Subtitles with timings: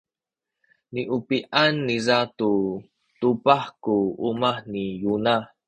[0.93, 2.51] niubi’an niza tu
[3.19, 3.95] tubah ku
[4.29, 5.35] umah ni Yona.